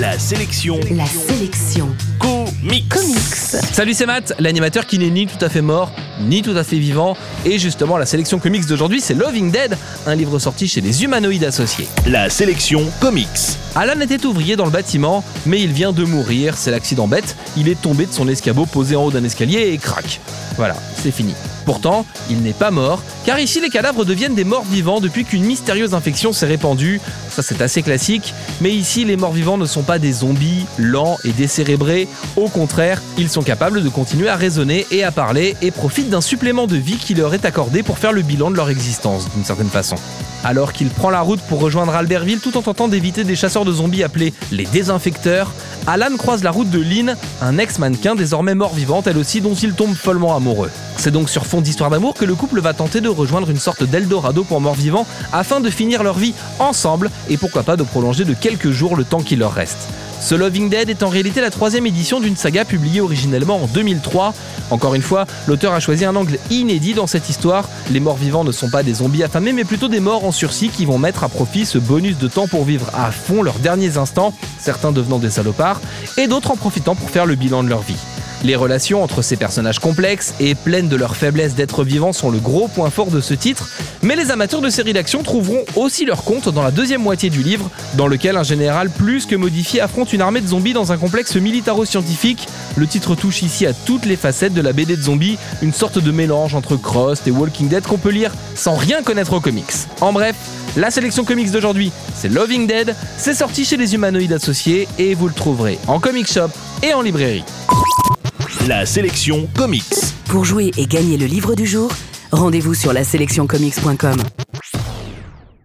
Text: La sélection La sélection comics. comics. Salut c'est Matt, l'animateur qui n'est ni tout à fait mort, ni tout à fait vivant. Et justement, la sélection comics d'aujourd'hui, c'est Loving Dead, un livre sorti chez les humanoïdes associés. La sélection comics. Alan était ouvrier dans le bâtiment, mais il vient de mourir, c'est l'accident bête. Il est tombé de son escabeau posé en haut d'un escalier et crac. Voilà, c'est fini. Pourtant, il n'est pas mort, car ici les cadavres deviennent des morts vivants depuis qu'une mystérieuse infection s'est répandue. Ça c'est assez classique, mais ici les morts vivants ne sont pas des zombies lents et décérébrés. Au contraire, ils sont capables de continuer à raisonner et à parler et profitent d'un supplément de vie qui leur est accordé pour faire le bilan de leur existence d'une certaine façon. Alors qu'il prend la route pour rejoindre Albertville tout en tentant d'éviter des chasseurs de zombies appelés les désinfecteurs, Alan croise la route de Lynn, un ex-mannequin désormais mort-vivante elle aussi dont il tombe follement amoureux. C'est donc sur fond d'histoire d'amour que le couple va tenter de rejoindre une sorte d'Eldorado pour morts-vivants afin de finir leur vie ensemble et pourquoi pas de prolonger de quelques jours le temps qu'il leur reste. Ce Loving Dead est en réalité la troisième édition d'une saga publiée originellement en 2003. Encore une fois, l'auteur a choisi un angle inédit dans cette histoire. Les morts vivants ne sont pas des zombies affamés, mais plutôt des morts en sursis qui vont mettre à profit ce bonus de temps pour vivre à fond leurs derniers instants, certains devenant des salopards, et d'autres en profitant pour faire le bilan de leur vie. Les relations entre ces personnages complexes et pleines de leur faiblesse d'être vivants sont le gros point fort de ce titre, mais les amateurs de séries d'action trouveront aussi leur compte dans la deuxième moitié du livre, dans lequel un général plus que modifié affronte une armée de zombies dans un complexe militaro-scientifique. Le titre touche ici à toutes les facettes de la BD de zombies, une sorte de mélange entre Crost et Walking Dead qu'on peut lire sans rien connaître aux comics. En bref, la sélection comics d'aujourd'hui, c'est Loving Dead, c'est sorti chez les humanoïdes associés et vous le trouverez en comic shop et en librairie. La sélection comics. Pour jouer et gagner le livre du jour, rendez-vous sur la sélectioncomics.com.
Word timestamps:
La 0.00 0.18
sélection 0.18 0.80
La 0.92 1.04
sélection 1.04 1.94
comics. 2.18 2.88
comics. 2.88 3.18
Salut 3.70 3.92
c'est 3.92 4.06
Matt, 4.06 4.32
l'animateur 4.38 4.86
qui 4.86 4.98
n'est 4.98 5.10
ni 5.10 5.26
tout 5.26 5.44
à 5.44 5.50
fait 5.50 5.60
mort, 5.60 5.92
ni 6.22 6.40
tout 6.40 6.56
à 6.56 6.64
fait 6.64 6.78
vivant. 6.78 7.18
Et 7.44 7.58
justement, 7.58 7.98
la 7.98 8.06
sélection 8.06 8.38
comics 8.38 8.64
d'aujourd'hui, 8.64 9.02
c'est 9.02 9.12
Loving 9.12 9.50
Dead, 9.50 9.76
un 10.06 10.14
livre 10.14 10.38
sorti 10.38 10.68
chez 10.68 10.80
les 10.80 11.04
humanoïdes 11.04 11.44
associés. 11.44 11.86
La 12.06 12.30
sélection 12.30 12.90
comics. 13.00 13.26
Alan 13.74 14.00
était 14.00 14.24
ouvrier 14.24 14.56
dans 14.56 14.64
le 14.64 14.70
bâtiment, 14.70 15.22
mais 15.44 15.60
il 15.60 15.72
vient 15.72 15.92
de 15.92 16.04
mourir, 16.04 16.56
c'est 16.56 16.70
l'accident 16.70 17.06
bête. 17.06 17.36
Il 17.58 17.68
est 17.68 17.78
tombé 17.78 18.06
de 18.06 18.12
son 18.12 18.26
escabeau 18.26 18.64
posé 18.64 18.96
en 18.96 19.04
haut 19.04 19.10
d'un 19.10 19.24
escalier 19.24 19.70
et 19.74 19.76
crac. 19.76 20.20
Voilà, 20.56 20.76
c'est 21.02 21.10
fini. 21.10 21.34
Pourtant, 21.66 22.06
il 22.30 22.40
n'est 22.40 22.54
pas 22.54 22.70
mort, 22.70 23.02
car 23.30 23.38
ici 23.38 23.60
les 23.60 23.70
cadavres 23.70 24.04
deviennent 24.04 24.34
des 24.34 24.42
morts 24.42 24.64
vivants 24.64 24.98
depuis 24.98 25.24
qu'une 25.24 25.44
mystérieuse 25.44 25.94
infection 25.94 26.32
s'est 26.32 26.46
répandue. 26.46 27.00
Ça 27.28 27.42
c'est 27.42 27.62
assez 27.62 27.80
classique, 27.80 28.34
mais 28.60 28.72
ici 28.72 29.04
les 29.04 29.16
morts 29.16 29.30
vivants 29.30 29.56
ne 29.56 29.66
sont 29.66 29.84
pas 29.84 30.00
des 30.00 30.10
zombies 30.10 30.66
lents 30.78 31.16
et 31.22 31.30
décérébrés. 31.30 32.08
Au 32.34 32.48
contraire, 32.48 33.00
ils 33.18 33.28
sont 33.28 33.42
capables 33.42 33.84
de 33.84 33.88
continuer 33.88 34.28
à 34.28 34.34
raisonner 34.34 34.84
et 34.90 35.04
à 35.04 35.12
parler 35.12 35.54
et 35.62 35.70
profitent 35.70 36.10
d'un 36.10 36.20
supplément 36.20 36.66
de 36.66 36.74
vie 36.74 36.96
qui 36.96 37.14
leur 37.14 37.32
est 37.32 37.44
accordé 37.44 37.84
pour 37.84 37.98
faire 37.98 38.12
le 38.12 38.22
bilan 38.22 38.50
de 38.50 38.56
leur 38.56 38.68
existence 38.68 39.28
d'une 39.32 39.44
certaine 39.44 39.70
façon. 39.70 39.94
Alors 40.42 40.72
qu'il 40.72 40.88
prend 40.88 41.10
la 41.10 41.20
route 41.20 41.40
pour 41.42 41.60
rejoindre 41.60 41.94
Albertville 41.94 42.40
tout 42.40 42.56
en 42.56 42.62
tentant 42.62 42.88
d'éviter 42.88 43.22
des 43.24 43.36
chasseurs 43.36 43.64
de 43.64 43.72
zombies 43.72 44.02
appelés 44.02 44.32
les 44.50 44.64
désinfecteurs, 44.64 45.52
Alan 45.86 46.16
croise 46.16 46.42
la 46.42 46.50
route 46.50 46.70
de 46.70 46.80
Lynn, 46.80 47.16
un 47.42 47.58
ex-mannequin 47.58 48.14
désormais 48.14 48.54
mort-vivante 48.54 49.06
elle 49.06 49.18
aussi 49.18 49.40
dont 49.40 49.54
il 49.54 49.74
tombe 49.74 49.94
follement 49.94 50.34
amoureux. 50.34 50.70
C'est 50.96 51.10
donc 51.10 51.30
sur 51.30 51.46
fond 51.46 51.60
d'histoire 51.60 51.90
d'amour 51.90 52.14
que 52.14 52.24
le 52.24 52.34
couple 52.34 52.60
va 52.60 52.72
tenter 52.72 53.00
de 53.00 53.08
rejoindre 53.20 53.50
une 53.50 53.58
sorte 53.58 53.84
d'Eldorado 53.84 54.44
pour 54.44 54.60
morts-vivants 54.60 55.06
afin 55.32 55.60
de 55.60 55.70
finir 55.70 56.02
leur 56.02 56.18
vie 56.18 56.34
ensemble 56.58 57.10
et 57.28 57.36
pourquoi 57.36 57.62
pas 57.62 57.76
de 57.76 57.82
prolonger 57.82 58.24
de 58.24 58.34
quelques 58.34 58.70
jours 58.70 58.96
le 58.96 59.04
temps 59.04 59.20
qu'il 59.20 59.38
leur 59.38 59.52
reste. 59.52 59.88
Ce 60.20 60.34
Loving 60.34 60.68
Dead 60.68 60.90
est 60.90 61.02
en 61.02 61.08
réalité 61.08 61.40
la 61.40 61.50
troisième 61.50 61.86
édition 61.86 62.20
d'une 62.20 62.36
saga 62.36 62.66
publiée 62.66 63.00
originellement 63.00 63.56
en 63.56 63.66
2003. 63.66 64.34
Encore 64.70 64.94
une 64.94 65.02
fois, 65.02 65.26
l'auteur 65.46 65.72
a 65.72 65.80
choisi 65.80 66.04
un 66.04 66.14
angle 66.14 66.38
inédit 66.50 66.92
dans 66.92 67.06
cette 67.06 67.30
histoire. 67.30 67.68
Les 67.90 68.00
morts 68.00 68.18
vivants 68.18 68.44
ne 68.44 68.52
sont 68.52 68.68
pas 68.68 68.82
des 68.82 68.94
zombies 68.94 69.24
affamés, 69.24 69.54
mais 69.54 69.64
plutôt 69.64 69.88
des 69.88 69.98
morts 69.98 70.24
en 70.24 70.30
sursis 70.30 70.68
qui 70.68 70.84
vont 70.84 70.98
mettre 70.98 71.24
à 71.24 71.30
profit 71.30 71.64
ce 71.64 71.78
bonus 71.78 72.18
de 72.18 72.28
temps 72.28 72.48
pour 72.48 72.64
vivre 72.64 72.90
à 72.92 73.10
fond 73.10 73.42
leurs 73.42 73.58
derniers 73.60 73.96
instants, 73.96 74.34
certains 74.58 74.92
devenant 74.92 75.18
des 75.18 75.30
salopards, 75.30 75.80
et 76.18 76.26
d'autres 76.26 76.50
en 76.50 76.56
profitant 76.56 76.94
pour 76.94 77.08
faire 77.08 77.24
le 77.24 77.34
bilan 77.34 77.62
de 77.62 77.70
leur 77.70 77.80
vie. 77.80 77.96
Les 78.42 78.56
relations 78.56 79.02
entre 79.02 79.20
ces 79.20 79.36
personnages 79.36 79.78
complexes 79.80 80.34
et 80.40 80.54
pleines 80.54 80.88
de 80.88 80.96
leur 80.96 81.14
faiblesse 81.14 81.54
d'être 81.54 81.84
vivants 81.84 82.14
sont 82.14 82.30
le 82.30 82.38
gros 82.38 82.68
point 82.68 82.88
fort 82.88 83.10
de 83.10 83.20
ce 83.20 83.34
titre, 83.34 83.68
mais 84.02 84.16
les 84.16 84.30
amateurs 84.30 84.62
de 84.62 84.70
séries 84.70 84.94
d'action 84.94 85.22
trouveront 85.22 85.62
aussi 85.76 86.06
leur 86.06 86.24
compte 86.24 86.48
dans 86.48 86.62
la 86.62 86.70
deuxième 86.70 87.02
moitié 87.02 87.28
du 87.28 87.42
livre, 87.42 87.70
dans 87.94 88.06
lequel 88.06 88.38
un 88.38 88.42
général 88.42 88.88
plus 88.88 89.26
que 89.26 89.36
modifié 89.36 89.82
affronte 89.82 90.14
une 90.14 90.22
armée 90.22 90.40
de 90.40 90.46
zombies 90.46 90.72
dans 90.72 90.90
un 90.90 90.96
complexe 90.96 91.36
militaro-scientifique. 91.36 92.46
Le 92.76 92.86
titre 92.86 93.14
touche 93.14 93.42
ici 93.42 93.66
à 93.66 93.74
toutes 93.74 94.06
les 94.06 94.16
facettes 94.16 94.54
de 94.54 94.62
la 94.62 94.72
BD 94.72 94.96
de 94.96 95.02
zombies, 95.02 95.36
une 95.60 95.74
sorte 95.74 95.98
de 95.98 96.10
mélange 96.10 96.54
entre 96.54 96.76
Crost 96.76 97.28
et 97.28 97.30
Walking 97.30 97.68
Dead 97.68 97.84
qu'on 97.84 97.98
peut 97.98 98.08
lire 98.08 98.32
sans 98.54 98.74
rien 98.74 99.02
connaître 99.02 99.34
aux 99.34 99.40
comics. 99.40 99.66
En 100.00 100.14
bref, 100.14 100.36
la 100.76 100.90
sélection 100.90 101.24
comics 101.24 101.50
d'aujourd'hui, 101.50 101.92
c'est 102.14 102.28
Loving 102.28 102.66
Dead, 102.66 102.94
c'est 103.18 103.34
sorti 103.34 103.66
chez 103.66 103.76
les 103.76 103.94
humanoïdes 103.94 104.32
associés 104.32 104.88
et 104.98 105.14
vous 105.14 105.28
le 105.28 105.34
trouverez 105.34 105.78
en 105.88 106.00
comic 106.00 106.30
shop 106.30 106.48
et 106.82 106.94
en 106.94 107.02
librairie. 107.02 107.44
La 108.68 108.84
sélection 108.84 109.48
comics. 109.56 109.94
Pour 110.26 110.44
jouer 110.44 110.70
et 110.76 110.86
gagner 110.86 111.16
le 111.16 111.24
livre 111.24 111.54
du 111.54 111.66
jour, 111.66 111.90
rendez-vous 112.30 112.74
sur 112.74 112.92
la 112.92 113.04
sélectioncomics.com. 113.04 114.16